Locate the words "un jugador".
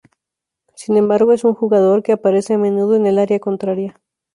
1.43-2.01